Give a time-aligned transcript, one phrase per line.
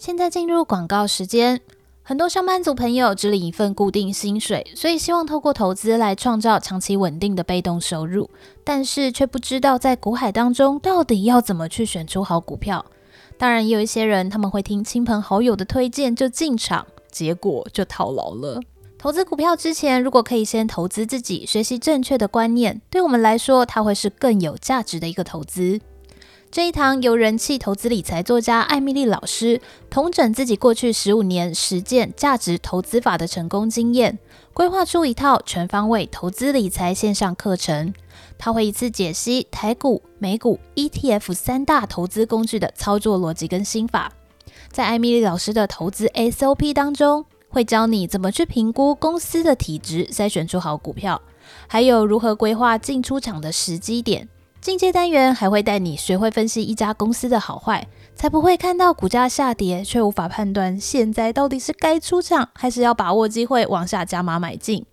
[0.00, 1.60] 现在进入广告时间。
[2.02, 8.30] 很多上班族朋友只领一份固定薪水，所以希望透过投资来创造长期稳定的被动收入，
[8.64, 12.86] 但是却不知道在股海当中到底要怎么去选出好股票。
[13.36, 18.58] 当然，也有一些人他们会听亲朋好友的推荐就进场，结果就套牢了。
[18.96, 25.78] 投资股票之前，如果可以先投资自己，学习正确的观念，对我们来说，它会是更有价值的一个投资。
[26.50, 34.18] 这一堂由人气投资理财作家艾米莉老师统整自己过去十五年实践价值投资法的成功经验，
[34.52, 37.94] 规划出一套全方位投资理财线上课程。
[38.36, 44.12] 他会一次解析台股、美股、ETF 三大投资工具的操作逻辑跟心法。
[44.72, 51.22] 在艾米莉老师的投资 SOP 当中，会教你怎么去评估公司的体质，筛选出好股票，
[51.68, 54.28] 还有如何规划进出场的时机点。
[54.60, 64.84] 进阶单元还会带你学会分析一家公司的好坏，才不会看到股价下跌却无法判断现在到底是该出场还是要把握机会往下加码买进。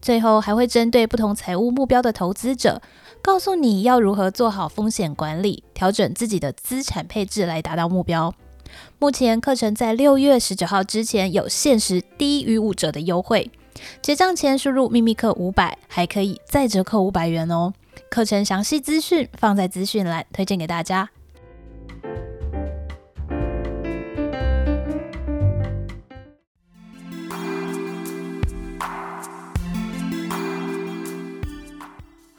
[0.00, 2.80] 最后还会针对不同财务目标的投资者，
[3.20, 8.34] 告诉你要如何做好风险管理，调整自己的资产配置来达到目标。
[8.98, 13.50] 目前课程在六月十九号之前有限时低于五折的优惠，
[14.00, 17.74] 结账前输入秘密课五百，还可以再折扣五百元哦。
[18.10, 21.08] 课程详细资讯放在资讯栏，推荐给大家。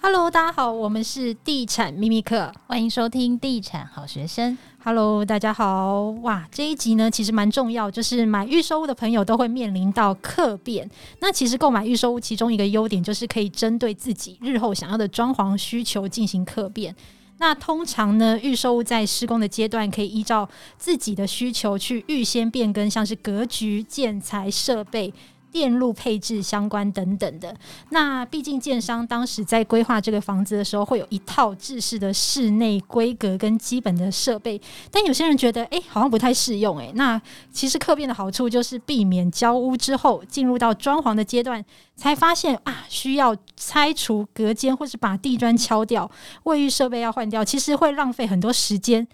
[0.03, 4.57] Hello，大家好，我们是地产秘密课，欢迎收听地产好学生。
[4.83, 10.89] Hello，大家好，哇，这一集呢其实蛮重要，就是买预售屋的朋友都会面临到客变。
[11.19, 16.95] 那其实购买预售屋其中一个优点就是可以针对自己日后想要的装潢需求进行客变。
[17.37, 25.13] 那通常呢，预售屋在施工的阶段可以依照自己的需求去预先变更，像是格局、建材、设备。
[25.51, 27.53] 电路配置相关等等的，
[27.89, 41.63] 那毕竟建商当时在规划这个房子的时候，会有一套制式的室内规格跟基本的设备，但有些人觉得，哎、好像不太适用，哎，那其实客变的好处就是避免交屋之后进入到装潢的阶段，
[41.95, 46.09] 才发现啊，需要拆除隔间或是把地砖敲掉，
[46.43, 49.05] 卫浴设备要换掉，其实会浪费很多时间。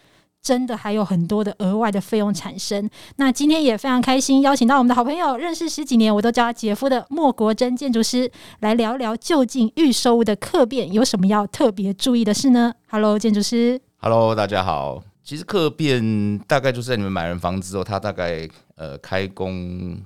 [0.47, 2.89] 真的还有很多的额外的费用产生。
[3.17, 8.31] 那今天也非常开心，邀请到我们的好朋友，认识十几年，我都叫他姐夫的莫国珍建筑师
[8.61, 13.81] 来聊聊，究竟预售屋的客变有什么要特别注意的事呢？Hello，建筑师。
[13.97, 15.03] Hello，大家好。
[15.21, 19.99] 其实客变大概就是在你们买完房子之后，他大概呃开工，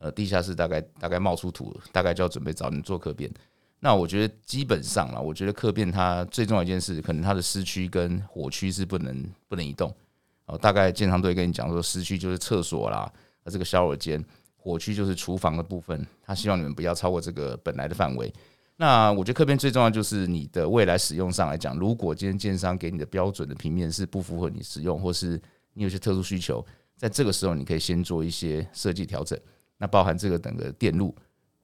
[0.00, 3.30] 呃地下室大概大概冒出土，大概就要准备找你做客变。
[3.84, 9.94] 那我觉得基本上啊，我觉得客变它最重要一件事，可能它的湿区跟火区是不能不能移动。
[10.46, 14.24] 哦，大概建商都会跟你讲说，湿区就是厕所啦，啊这个小耳间，
[14.56, 18.32] 火区就是厨房的部分，他希望你们不要超过这个本来的范围。
[18.76, 25.38] 那我觉得客变最重要就是你的未来使用上来讲，如果今天建商给你的标准的平面是不符合你使用，或是
[25.74, 26.64] 你有些特殊需求，
[26.96, 29.38] 在这个时候你可以先做一些设计调整，
[29.76, 31.14] 那包含这个整个电路。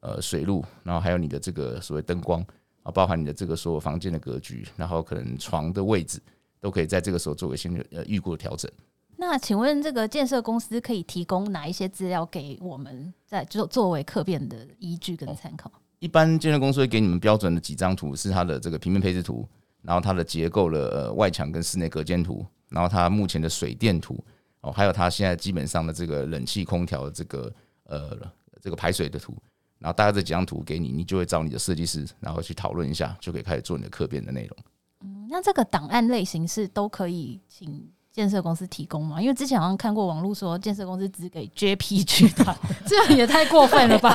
[0.01, 2.43] 呃，水路，然后还有你的这个所谓灯光
[2.83, 6.19] 啊，包含你的这个所有房间的格局，然后可能床的位置，
[6.59, 8.71] 都可以在这个时候做个先呃预估的调整。
[9.19, 15.71] 那请问这个建设公司可以提供哪一些资料给我们，在就作为客变的依据跟参考？
[15.99, 19.47] 一般建设公司会给你们标准的几张图，是它的这个平面配置图，
[19.83, 24.19] 然后它的结构的呃外墙跟室内隔间图，然后它目前的水电图
[24.63, 27.53] 哦，还有它现在基本上的这个冷气空调的这个
[27.85, 28.17] 呃
[28.63, 29.37] 这个排水的图。
[29.81, 34.57] 然后大概这几张图给你，你就会找你的设计师，然后去讨论一下，就可以开始做你的课变的内容。
[35.03, 39.23] 嗯，那这个档案类型是都可以请建设公司提供吗？
[39.23, 42.55] 因为之前好像看过网络说建设公司只给 JPG 档，
[42.85, 44.13] 这样也太过分了吧？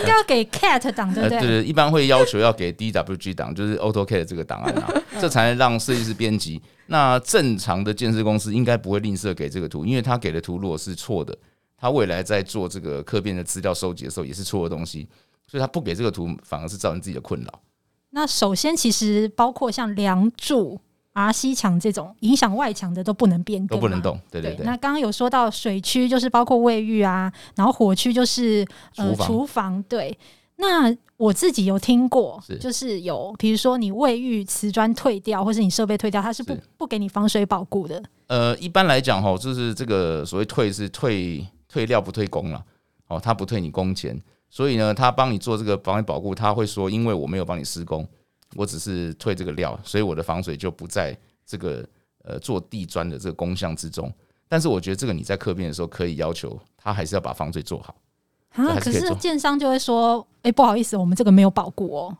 [0.00, 1.38] 应 该要给 CAT 档，对不对？
[1.38, 4.88] 呃、对，一般会要求要给 DWG 档，就是 AutoCAD 这个档案啊，
[5.20, 6.62] 这才能让设计师编辑。
[6.86, 11.36] 那正常的建设公司应该不会吝啬给这个图，因为他给的图如果是错的。
[11.80, 15.08] 他未来在做这个客变的资料收集的时候，也是错的东西，
[15.46, 17.60] 所以他不给这个图，反而是造成自己的困扰。
[18.10, 20.80] 那首先，其实包括像梁柱、
[21.14, 24.18] RC 墙这种影响外墙的都不能变更，都不能动。
[24.30, 28.66] 对对那刚刚有说到水区，就是包括卫浴啊，然后火区就是
[28.96, 29.80] 呃厨房。
[29.84, 30.18] 对。
[30.56, 38.02] 那我自己有听过，就是有比如说你卫浴瓷砖退掉，或是你设备退掉，它是不是不给你防水保固的。
[38.26, 41.46] 呃，一般来讲哈，就是这个所谓退是退。
[41.68, 42.64] 退料不退工了，
[43.08, 48.08] 哦，他不退你工钱，所以呢，他帮你做这个防水保护，他会说，因为我没有帮你施工，
[48.56, 51.86] 我只是退这个料，所以我的防水就不在这个
[52.24, 54.12] 呃做地砖的这个工项之中。
[54.48, 57.94] 但是我觉得这个你在客变的时候可以要求他还是要把防水做好
[58.52, 58.80] 啊。
[58.80, 62.16] 可是建商就会说：“哎、欸，不好意思，我们这个没有保固哦。”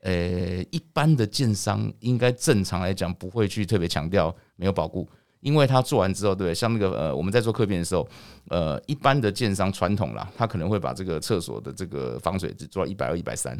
[0.00, 5.06] 呃，一般的建商应该正常来讲不会去特别强调没有保固，
[5.40, 8.08] 因为他做完之后，对，像那个呃，我们在做客变的时候，
[8.48, 13.56] 呃，一般的建商传统啦，他可能会把这个厕所的这个防水只做到一百二、一百三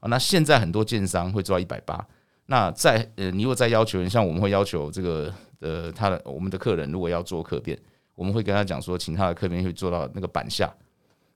[0.00, 0.08] 啊。
[0.08, 2.06] 那现在很多建商会做到一百八。
[2.46, 7.78] 那在呃，你如果再要求，像我们会要求这个呃，他的我们的客人如果要做客变，
[8.14, 10.70] 我们会跟他讲说，请他的客变会做到那个板下，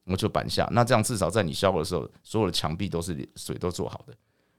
[0.04, 0.68] 我就板下。
[0.70, 4.12] 那这样至少在你消的时候，所有的墙壁都是水都做好的。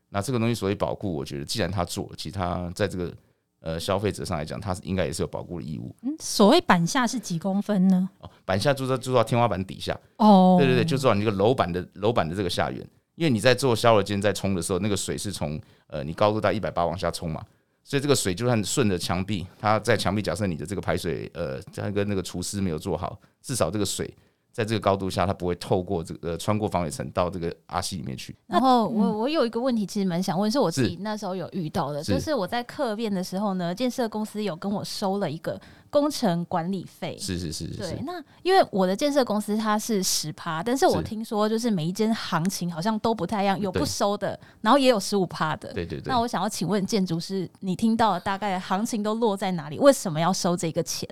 [0.09, 3.13] 那这个东西所谓保护，我觉得既然他做，其他在这个
[3.61, 5.95] 呃消费者上来讲，他是应该也是有保护的义务。
[6.01, 8.09] 嗯，所谓板下是几公分呢？
[8.19, 9.97] 哦，板下就是做到天花板底下。
[10.17, 12.85] 哦，对对对，就做到你这个楼板的楼板的这个下缘。
[13.15, 17.43] 因为你在做消了间在冲的时候，那个水是从呃你高度到一百八往下冲嘛，
[17.83, 24.09] 所以这个水就算顺着墙壁，它在墙壁假设你的这个排水呃，它跟那个除湿没有做好，至少这个水
[24.51, 28.35] 在这个高度下，它不会透过这个呃穿过防水层到这个阿西里面去。
[28.47, 35.59] 然后我我有一个问题，其实蛮想问，是我自己那时候有遇到的，就是我在客变的时候呢，建设公司有跟我收了一个。
[35.91, 38.03] 工程管理费是是是是，对。
[38.05, 45.73] 那因为我的建设公司它是十趴，但是我听说就是每一间行情好像都不太一样，有不收的，然后也有十五趴的。
[45.73, 46.03] 对对对。
[46.05, 49.79] 那我想要请问建筑师，你听到的大概行情都落在哪里？
[49.79, 51.09] 为什么要收这个钱？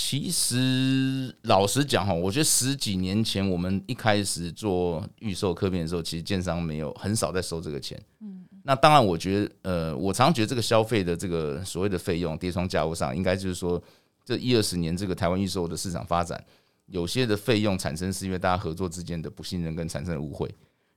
[0.00, 8.00] 其实老实讲哈，我觉得十几年前我们一开始做预售客变的时候，其实建商没有很少在收这个钱。
[8.20, 8.44] 嗯。
[8.62, 13.82] 那当然，我觉得呃，我常常觉得这个消费的这个所谓的费用跌窗价务上，应该就是说。
[14.24, 16.42] 这一二十年，这个台湾预售的市场发展，
[16.86, 20.48] 有些的费用产生是因为大家合作之间的不信任跟产生的误会。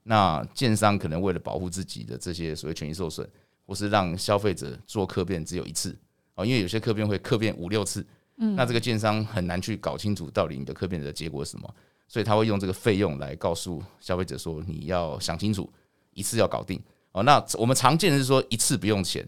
[0.03, 3.25] 那建商可能为了保护自己的这些所谓权益受损，
[3.65, 5.97] 或是让消费者做客变只有一次
[6.35, 8.05] 哦，因为有些客变会客变五六次，
[8.41, 11.73] 嗯，那这个建商很难去搞清楚到底你的客变的结果是什么，
[12.07, 15.71] 所以他会用这个费用来告诉消费者说，你要想清楚，
[16.13, 16.81] 一次要搞定
[17.13, 17.23] 哦。
[17.23, 19.25] 那我们常见的是说一次不用钱。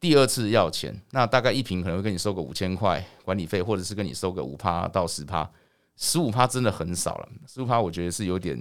[0.00, 5.50] 第二次要钱，那大概一瓶可能会跟你收个五千块管理费，或者是跟你收个五趴到十趴，
[5.96, 8.56] 十五趴真的很少了，十五趴我觉得是有点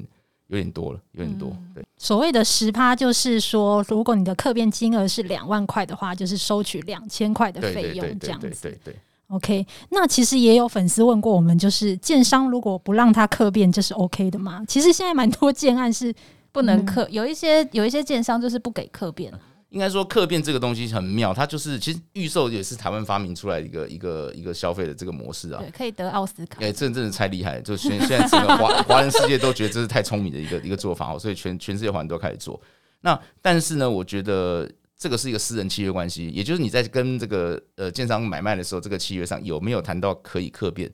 [0.47, 1.55] 有点多了，有点多。
[1.75, 8.49] 对，所谓的十趴就是说，如果你的客变金额是两万块的话，就是收取两千块的费用这样子。
[8.49, 8.95] 对对对。
[9.27, 14.63] OK，那其实也有粉丝问过我们，就是建商如果不让他客变，这是 OK 的吗？
[14.67, 16.13] 其实现在蛮多建案是
[16.51, 19.33] 不能客，嗯、有一些有一些建商就是不给客变。
[19.69, 25.59] 应该说，客变这个东西很妙，它就是其实预售也是台湾发明出来的一个一个一个消费的这个模式啊。
[25.59, 26.61] 对，可以得奥斯卡。
[26.61, 32.57] 哎，这真的太厉害了，就现现在整个华 华人世界都觉得这是太聪明的一个一个做法哦，所以全全世界华人都开始做。
[33.01, 40.91] 那但是呢，我觉得这个是一个私人契约关系，也就是你在跟这个呃建商买卖的时候，这个契约上有没有谈到可以客变？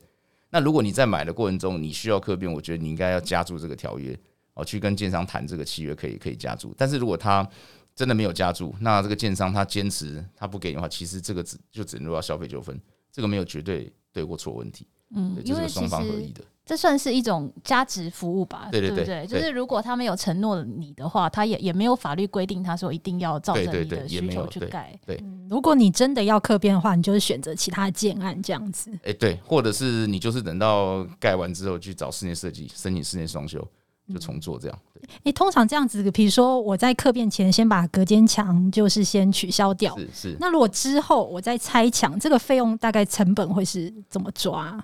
[0.49, 4.17] 那如果你在买的过程中你需要客变，我觉得你应该要加注这个条约
[4.55, 6.75] 哦，去跟建商谈这个契约可以可以加注。
[6.77, 7.47] 但是如果他
[7.95, 12.79] 真的没有加注，那这个建商他坚持他不给你的话，其实这个只就只能落到消费纠纷，
[13.11, 14.85] 这个没有绝对对或错问题。
[15.15, 18.69] 嗯，因为双方合意的，这算是一种加值服务吧？
[18.71, 24.97] 对对对，就是如果他没有承诺你的话，他也也没有法律规定他说一定要照着你的需求去盖。
[25.05, 28.91] 对，嗯，如果你真的要客变的话，你就是选择其他建案这样子。
[29.03, 33.67] 哎，对，或者是你就是等到盖完之后去找室内设计申请室内双修。
[34.13, 34.77] 就重做这样。
[35.23, 40.37] 你、欸，通常这样子，比如说我在客变前先把隔间墙就是先取消掉，是是。
[40.41, 44.77] 那如果之后我再拆墙，这个费用大概成本会是怎么抓？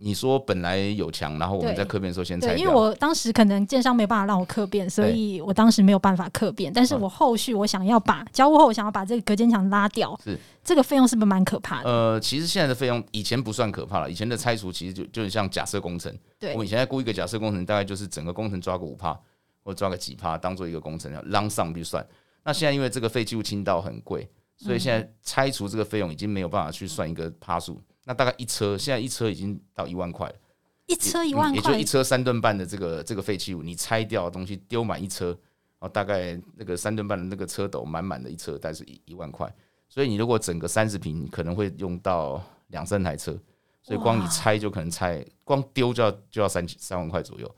[0.00, 2.56] 你说本来有墙，然后我们在客变的时候先拆掉。
[2.56, 6.72] 对，因为我当时可能建商没有办法让我客变，所以我当时没有办法客变。
[6.72, 11.90] 但是我后续我想要把交屋后，我想要把这个隔间墙拉掉，是这个费用是不是蛮可怕的？
[11.90, 16.16] 呃，其实现在的费用以前不算可怕了，以前的拆除其实就就是像假设工程。
[16.38, 19.18] 对，我们以前在估一个假设工程，大概就是整个工程抓个五趴，
[19.64, 22.06] 或抓个几趴，当做一个工程要让上去算。
[22.44, 27.80] 那现在因为这个废弃物倾倒很贵，所以现在拆除这个费用已经没有办法去算一个趴数。
[28.08, 30.34] 那大概一车，现在一车已经到一万块了。
[30.86, 35.38] 一车一万块，也就一车三吨半的这个这个废弃物，你拆掉的东西丢满一车，
[35.78, 39.54] 哦，大概那个三吨半的那个车斗满满的一车，大概是一一万块。
[39.90, 43.38] 所以你如果整个三十平，可能会用到两三台车，
[43.82, 47.54] 所以光你拆就可能拆，光丢就要就要三三万块左右。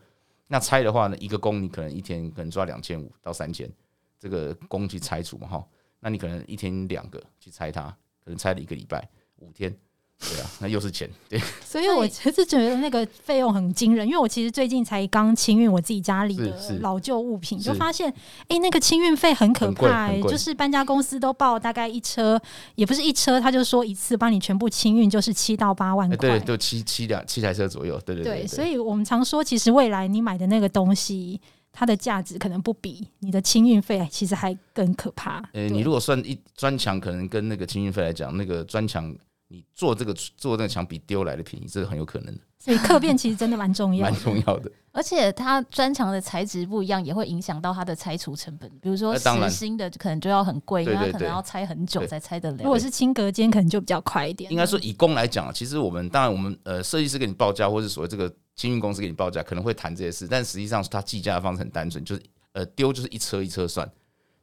[0.49, 3.73] 那拆的话呢，一个工你可能一天可能抓两千五到三千，
[4.19, 5.65] 这个工去拆除嘛哈，
[6.01, 7.85] 那你可能一天两个去拆它，
[8.25, 9.73] 可能拆了一个礼拜五天。
[10.21, 11.41] 对啊，那又是钱，对。
[11.65, 22.39] 所以我其实觉得那个费用很惊人，因为我其实最近才刚清运我自己家里的老旧物品，就发现，哎、欸，那个清运费很可怕、欸，就是搬家公司都报大概一车，
[22.75, 28.43] 也不是一车，他就说一次帮你全部清运就是七到八万块、欸，对，就七七辆七台车左右，对对对，对。
[28.43, 31.41] 对，所以我们常说，其实未来你买的那个东西，
[31.73, 35.39] 它的价值可能不比你的清运费其实还更可怕。
[35.55, 39.17] 呃、欸，你如果算一砖墙，可能跟那个清运费来讲，那个砖墙。
[39.53, 42.41] 你做这个做那个墙比丢来的便宜，这是很有可能的。
[42.57, 44.71] 所以客变其实真的蛮重要， 蛮重要的。
[44.93, 48.71] 而且它砖墙的材质不一样，也会影响到它的拆除成本。
[48.81, 52.59] 比如说实心的可能就要很贵，因为它可能要拆很久才拆得了。
[52.59, 54.51] 如果是轻隔间，可能就比较快一点。
[54.53, 60.29] 应该说以工来讲，其实我们当然我们呃设计师给你报价，或是所谓这个清运公司给你报价，可能会谈这些事。
[60.29, 63.91] 但实际上它计价的方式很单纯，就是呃丢就是一车一车算，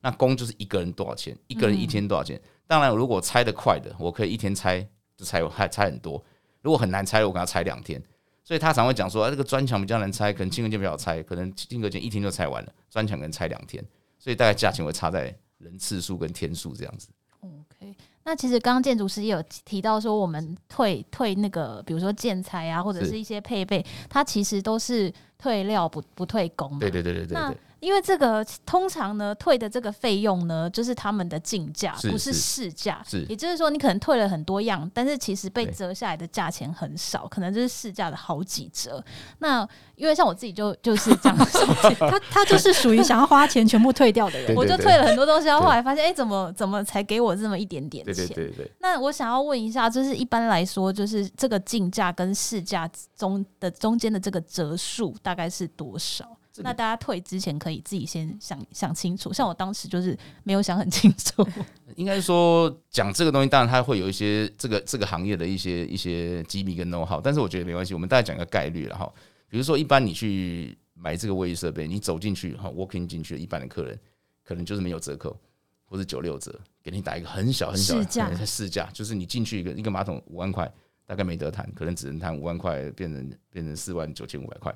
[0.02, 2.36] 那工就是一个人多少钱，一个人一天多少钱。
[2.38, 4.88] 嗯、当然如果拆得快的，我可以一天拆。
[5.18, 6.24] 就拆还拆很多，
[6.62, 8.02] 如果很难拆，我给他拆两天。
[8.44, 13.84] 所以他常会讲说，啊，这个砖墙比较难拆，可能轻隔间比较好拆，可能轻隔间一天就拆完了，砖墙可能拆两天，
[14.18, 17.10] 所以大概价钱会差在人次数跟天数这样子。
[17.42, 17.94] OK，
[18.24, 26.80] 那其实刚刚建筑师也有提到说，我们退退那个，比如说建材啊，或者是一些配备，它其实都是退料不不退工。
[26.80, 27.58] 对对对对对对。
[27.80, 33.04] 因为这个通常呢，退的这个费用呢，就是他们的进价，不是市价。
[33.08, 39.04] 是，也就是说，你可能退了很多样，但是其实被折下来的价钱很少，可能就是市价的好几折。
[39.40, 41.38] 那因为像我自己就就是这样，
[42.10, 44.56] 他他就是属于想要花钱全部退掉的人。
[44.56, 48.14] 我就退了很多东西，然后后来发现，哎，怎么怎么才给我这么一点点钱？
[48.16, 48.72] 对对对对。
[48.80, 56.26] 那我想要问一下，就是一般来说，就是这个进价跟市价中的中间的这个折数大概是多少？
[56.64, 61.48] 那大家退之前可以自己先想想清楚，像我当时就是没有想很清楚。
[61.96, 69.12] 应该说讲这个东西，当然它会有一些这个这个行业的一些一些机密跟 know how，但是我觉得没关系，我们大概讲一个概率了哈。
[69.50, 73.98] 比如说，一般你去买这个卫浴设备，你走进去哈，walking 进去，一般的客人
[74.44, 75.40] 可能就是没有折扣，
[75.86, 80.70] 或是九六折，给你打一个很小很小的试价，市价就是你进去一个一个马桶五万块，
[81.06, 84.76] 大概没得谈，可能只能谈五万块变成变成四万九千五百块。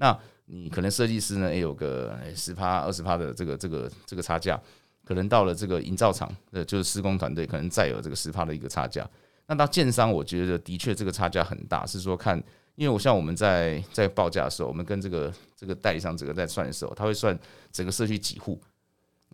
[0.00, 4.58] 那你可能设计师呢也有个十趴二十趴的这个这个这个差价，
[5.04, 9.08] 可能到了这个营造厂呃就是施工团队，可能再有这个十趴的一个差价。
[9.46, 12.36] 那到建商，我觉得的确这个差价很大，是说看，
[12.76, 17.38] 因为我像我们在在报价的时候，我们跟这个这个代理商整个在算的时候，他会算
[17.72, 18.60] 整个社区几户，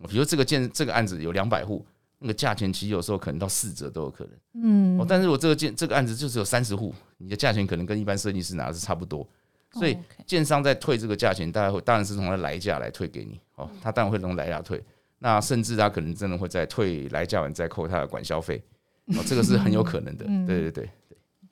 [0.07, 1.85] 比如这个建这个案子有两百户，
[2.19, 4.33] 那个价钱其实有时候可能到四折都有可能。
[4.63, 9.27] 嗯，哦，但是我这个建这个案子就只有三十户，你的价钱可能跟一般设计师拿的是差不多。
[9.75, 14.81] 所以建商在退这个价钱，大概会当然是从他来价来退给你哦，他当然会从来价退，
[15.19, 18.63] 那甚至他可能真的会在退来价完再扣他的管销费，
[19.07, 20.89] 哦，这个是很有可能的，对对对对。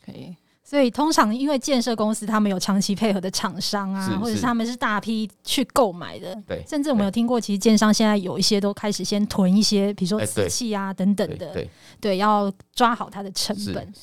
[0.06, 11.70] 可以，所以通常因为建设公司他们有长期配合的厂商啊，或者是他们是大批去购买的，对，甚至我们有听过，其实建商现在有一些都开始先囤一些，比如说瓷器啊等等的，对
[12.02, 13.94] 对，要抓好它的成本。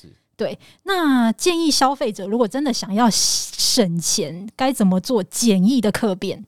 [0.40, 6.42] 对，那建议消费者如果真的想要省钱，该怎么做简易的客变？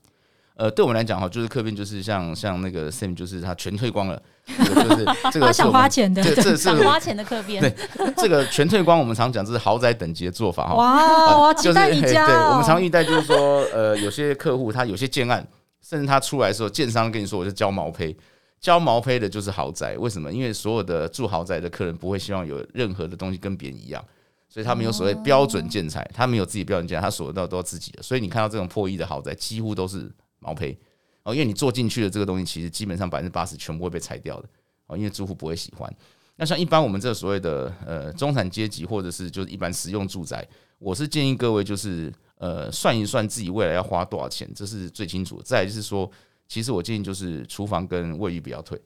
[0.54, 7.61] 呃，对我们来讲哈，就是客变就是像像那个 Sam，就是他全退光了，这个就是这个他想花钱的，这想花钱的客变。
[7.61, 7.75] 对，
[8.16, 10.75] 这个全退光，我们常讲这是豪宅等级的做法哈。
[10.75, 12.14] 哇，我期待你家、哦就是。
[12.14, 15.46] 对，我们常遇到就是说，呃，有些客户他有些建案，
[15.87, 18.16] 甚至他出来的时候，建商跟你说我就交毛坯。
[18.62, 20.33] 交毛坯的就是豪宅，为什么？
[20.33, 24.02] 因为所有的住豪宅的客人不会希望有任何的东西跟别人一样，
[24.49, 28.00] 所以他没有所谓标准建材，他没有自己标准建材，他所有的都自己的。
[28.00, 30.78] 所以你看到这种破亿的豪宅，几乎都是毛坯
[31.25, 34.49] 哦，因为你做进去的这个东西，其实基本上百分之八十全部会被裁掉的
[34.87, 35.92] 哦，因为住户不会喜欢。
[36.37, 40.47] 那像一般我们这所谓的呃中产阶级，或者是就是一般实用住宅，
[40.78, 45.42] 我是建议各位就是呃算一算自己未来要花多少钱，这是最清楚。
[45.42, 46.09] 再就是说。
[46.52, 48.78] 其实我建议就是厨房跟卫浴不要退，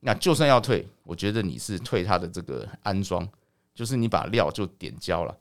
[0.00, 3.24] 那就算要退，我觉得你是退它的这个安装，
[3.72, 5.38] 就是你把料就点胶了，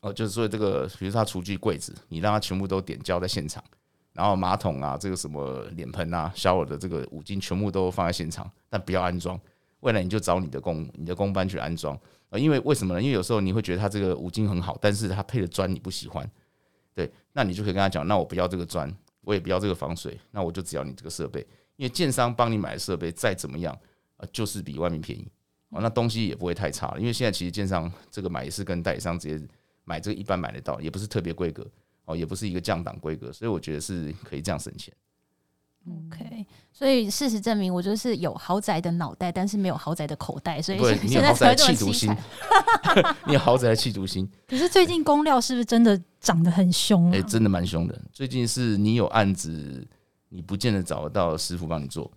[0.00, 3.64] 哦，就是说这个，比如说它厨具柜子，你让它全部都点胶在现场，
[4.12, 9.40] 然后马桶啊，这个什么脸盆啊、小耳的这个五金全部都放在现场，但不要安装，
[9.80, 13.00] 未来你就找你的工、你的工班去安装，啊，因为为什么呢？
[13.00, 16.30] 因为有时候你会觉得它这个五金很好，但是它配的砖你不喜欢，
[16.92, 18.94] 对，那你就可以跟他讲，那我不要这个砖。
[19.26, 23.76] 我也不要这个防水，那我就只要你这个设备，因为建商帮你买的设备再怎么样
[24.18, 25.26] 啊，就是比外面便宜
[25.70, 26.94] 哦，那东西也不会太差。
[26.96, 29.44] 因为现在其实建商这个买也是跟代理商直接
[29.82, 31.68] 买这个一般买得到，也不是特别规格
[32.04, 34.94] 哦，也不是一个降档规格，所以我觉得是可以这样省钱。
[35.88, 42.16] OK，所以事实证明，我就是有豪宅的脑袋，但是没有豪宅的口袋，所以对， 你有豪宅的企图心，
[43.26, 44.28] 你有豪宅的企图心。
[44.48, 47.10] 可是最近工料是不是真的涨得很凶？
[47.12, 47.96] 哎、欸，真的蛮凶的。
[48.12, 49.86] 最近是你有案子，
[50.28, 52.10] 你不见得找得到师傅帮你做，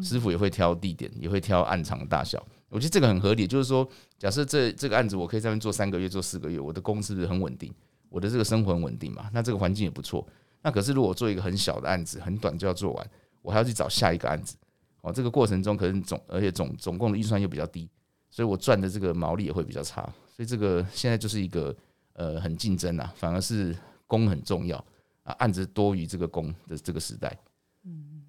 [0.00, 2.40] 师傅也会挑地点，也会挑案场的大小。
[2.68, 7.72] 我觉得这个很合理，就是说，假设这这个案子我可以在那边做三个月，做四个月，我的工资很稳定，
[8.10, 10.24] 我的这个生活很稳定嘛，那这个环境也不错。
[10.60, 13.10] 那可是，如果做一个很小的案子，很短就要做完，
[13.42, 14.56] 我还要去找下一个案子，
[15.02, 17.88] 哦，这个过程中可能总而且总总共的预算又比较低，
[18.28, 20.02] 所以我赚的这个毛利也会比较差，
[20.36, 21.74] 所以这个现在就是一个
[22.14, 23.74] 呃很竞争啊，反而是
[24.08, 24.76] 工很重要
[25.22, 27.38] 啊，案子多于这个工的这个时代。
[27.84, 28.24] 嗯，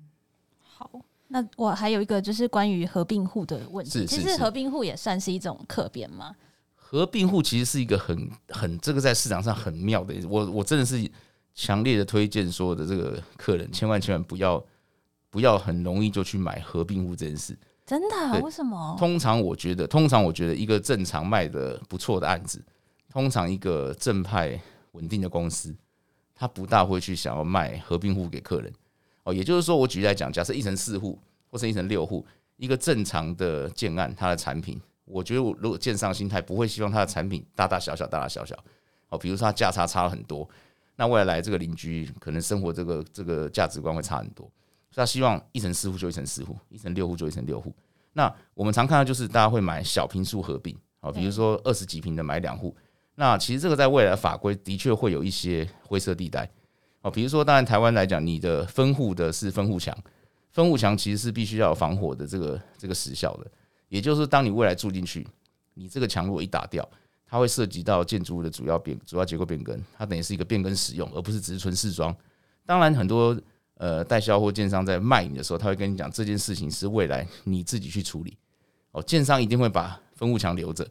[0.61, 0.89] 好，
[1.29, 6.35] 那我还有一个就是关于合并户的问题，其实合并户也算是一种客变吗？
[6.75, 11.09] 合并户其实是一个很很这个在市场上很妙的，我我真的是。
[11.53, 14.63] 强烈的推荐所有的这个客人，千万千万不要
[15.29, 17.57] 不要很容易就去买合并户这件事。
[17.85, 18.39] 真的？
[18.41, 18.95] 为什么？
[18.99, 22.63] 通常我觉得，通常我觉得一个正常卖的不错的案子，
[23.09, 24.59] 通常一个正派
[24.91, 25.75] 稳定的公司，
[26.35, 28.71] 他不大会去想要卖合并户给客人。
[29.23, 32.23] 哦，也就是说，我举例来讲，假设一层四户或者一层六户，
[32.57, 38.55] 一个正常的建案，它的产品，我觉得我如果建商心态不会希望它的产品大大小小、大大小小。
[39.09, 40.47] 哦，比如说它价差差了很多。
[40.99, 44.45] 那未来来这个邻居可能生活这个这个价值观会差很多，
[44.91, 47.73] 所以他希望一层四户就一层四户，一层六户就一层六户。
[48.11, 52.75] 那我们常看到就是大家会买小平数合并，啊，比如说二十几平的买两户。
[53.15, 56.51] 那其实这个在未来法规的确会有一些灰色地带，
[57.01, 59.97] 哦，比如说当然台湾来讲，你的分户的是分户墙，
[60.51, 63.49] 分户墙其实是必须要有防火的这个这个时效的，
[63.87, 65.25] 也就是当你未来住进去，
[65.75, 66.85] 你这个墙如果一打掉。
[67.29, 72.15] 它会涉及到建筑物的主要变、主要结构变更，它等于是一个变更使用，而不是只是纯试装。
[72.65, 73.39] 当然，很多
[73.75, 78.37] 呃代销或建商在卖你的时候，他会跟你讲这件事情是未来你自己去处理。
[78.91, 80.87] 哦，建商一定会把分户墙留着，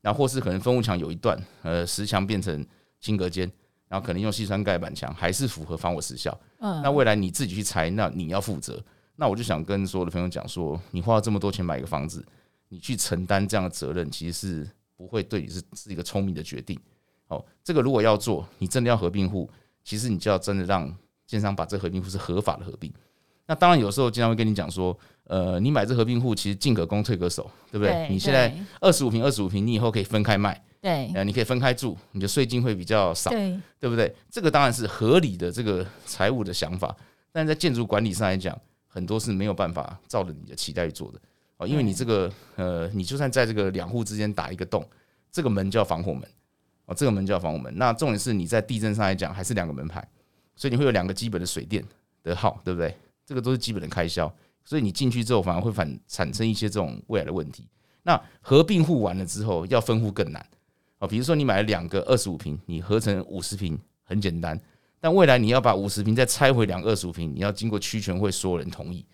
[0.00, 2.64] 然后或是可能分户墙有一段呃实墙变成
[3.00, 3.50] 轻隔间，
[3.88, 6.36] 然后可能用细酸盖板墙，还是符合防火时效。
[6.60, 8.80] 嗯，那未来你自己去拆，那你要负责。
[9.16, 12.24] 那我就想跟所有的朋友讲说，你花了这么多钱买一个房子，
[12.68, 14.68] 你去承担这样的责任，其实是。
[15.00, 16.78] 不会对你是是一个聪明的决定。
[17.28, 19.48] 哦，这个如果要做，你真的要合并户，
[19.82, 20.94] 其实你就要真的让
[21.26, 22.92] 建商把这合并户是合法的合并。
[23.46, 28.06] 那当然有时候经常会跟你讲说，呃，你买这合并户其实进可攻退可守，对不对？
[28.10, 34.14] 你现在二十五平二十五平，你以后可以分开卖，对，呃，你可以分开住，你的税金会比较少，对，对不对？
[34.30, 36.94] 这个当然是合理的这个财务的想法，
[37.32, 41.18] 但在建筑管理上来讲，很多是没有办法照着你的期待去做的。
[41.60, 44.82] 哦，因为你这个呃，你就算在这个两户之间打一个洞，
[45.30, 46.22] 这个门叫防火门，
[46.86, 47.70] 哦，这个门叫防火门。
[47.76, 50.02] 那重点是你在地震上来讲还是两个门牌，
[50.56, 51.84] 所以你会有两个基本的水电
[52.22, 52.96] 的号，对不对？
[53.26, 57.68] 这个都是基本的开销，所以你进去之后反而会反产生一些这种未来的问题。
[58.04, 60.44] 那合并户完了之后要分户更难
[60.98, 64.58] 哦，比如说你买了两个二十五平，你合成五十平很简单，
[64.98, 69.04] 但未来你要把五十平再拆回两个二十五平，你要经过区权会所有人同意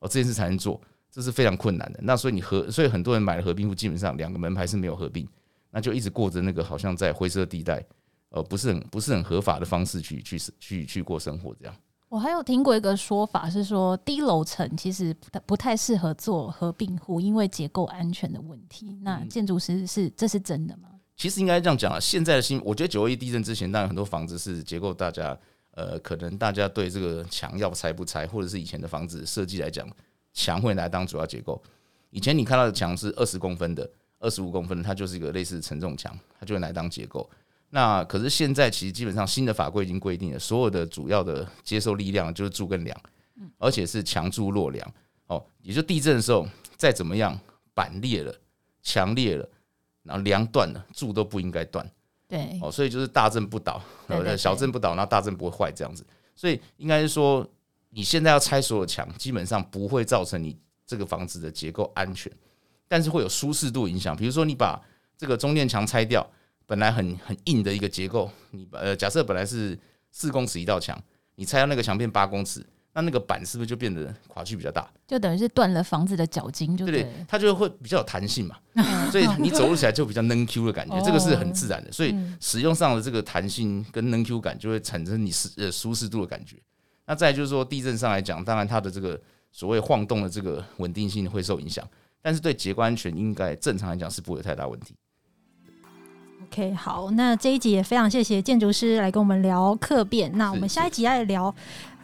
[0.00, 0.80] 哦，这件事才能做。
[1.14, 2.00] 这是非常困难的。
[2.02, 5.24] 那所以你合，所以很多人买了合并户，基本上两个门牌是没有合并，
[5.70, 7.84] 那就一直过着那个好像在灰色地带，
[8.30, 11.76] 呃，不是很不是很合法的方式去去去去过生活这样。
[12.08, 18.98] 我还有听过一个说法是说，低楼层其实不太不太适合做合并户，因为结构安全的问题。
[19.00, 20.88] 那建筑师是这是真的吗？
[21.16, 25.38] 其实应该这样讲啊，现在的新，我觉得九二一地震之前，当然很多房子是结构，大家
[25.72, 29.88] 呃，可能大家对这个墙要拆不拆，或者是以前的房子设计来讲。
[30.34, 31.62] 墙会来当主要结构。
[32.10, 37.28] 以前你看到的墙是二十公分的、二十五公分的，它就是一个类似承重墙，它就会来当结构。
[37.70, 43.00] 那可是现在其实基本上新的法规已经规定了，所有的主要的接受力量就是柱跟梁，
[43.58, 44.94] 而且是强柱弱梁。
[45.26, 47.36] 哦，也就地震的时候再怎么样
[47.72, 48.32] 板裂了、
[48.82, 49.48] 墙裂了，
[50.02, 51.88] 然后梁断了，柱都不应该断。
[52.28, 56.04] 对，哦，所以就是大震不倒，呃，小震不倒，然后大震不会坏这样子。
[56.36, 57.48] 所以应该是说。
[57.94, 62.30] 你现在要拆所有墙，基本上不会造成你这个房子的结构安全，
[62.88, 64.16] 但是会有舒适度影响。
[64.16, 64.80] 比如说，你把
[65.16, 66.28] 这个中间墙拆掉，
[66.66, 69.78] 本来很很硬的一个结构，你呃假设本来是
[70.10, 71.00] 四公尺一道墙，
[71.36, 74.90] 你拆掉那个墙变八公尺，那那个板是不是就变得垮距比较大？
[75.06, 78.56] 就等于是断了房子的脚筋，就对，对，它就会比较有弹性嘛，
[79.12, 81.92] 所以你走路起来就比较能 Q 的感觉，这个是很自然的。
[81.92, 86.56] 所以使用上的这个弹性跟能 Q 感，就会产生你是呃舒适度的感觉。
[87.06, 89.20] 那再就是说，地震上来讲，当然它的这个
[89.52, 91.86] 所谓晃动的这个稳定性会受影响，
[92.22, 94.94] 但是对结构安全应该正常来讲是不会有太大问题。
[96.44, 100.30] OK，好，那这一集也非常谢谢建筑师来跟我们聊客变。
[100.36, 101.52] 那我们下一集要聊，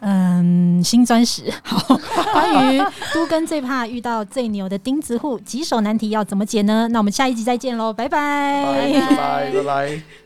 [0.01, 1.97] 嗯，新砖石， 好，
[2.33, 2.79] 关于
[3.13, 6.87] 都跟最怕遇到最牛的钉子户，棘手难题要怎么解呢？
[6.89, 10.20] 那我们下一集再见喽，拜拜，拜拜，拜拜。